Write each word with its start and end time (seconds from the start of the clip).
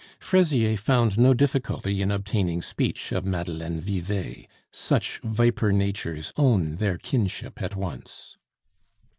Fraisier 0.19 0.77
found 0.77 1.19
no 1.19 1.35
difficulty 1.35 2.01
in 2.01 2.09
obtaining 2.09 2.63
speech 2.63 3.11
of 3.11 3.23
Madeleine 3.23 3.79
Vivet; 3.79 4.47
such 4.71 5.19
viper 5.19 5.71
natures 5.71 6.33
own 6.37 6.77
their 6.77 6.97
kinship 6.97 7.61
at 7.61 7.75
once. 7.75 8.35